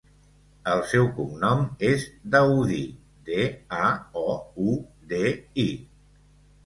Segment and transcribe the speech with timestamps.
[0.69, 2.81] El seu cognom és Daoudi:
[3.29, 3.45] de,
[3.83, 3.93] a,
[4.25, 4.41] o,
[4.73, 4.79] u,
[5.13, 5.25] de,
[5.67, 5.69] i.